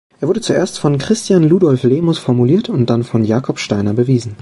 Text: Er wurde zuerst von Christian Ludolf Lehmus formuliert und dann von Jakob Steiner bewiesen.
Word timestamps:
Er 0.19 0.27
wurde 0.27 0.41
zuerst 0.41 0.79
von 0.79 0.97
Christian 0.97 1.43
Ludolf 1.47 1.83
Lehmus 1.83 2.17
formuliert 2.17 2.69
und 2.69 2.89
dann 2.89 3.03
von 3.03 3.23
Jakob 3.23 3.59
Steiner 3.59 3.93
bewiesen. 3.93 4.35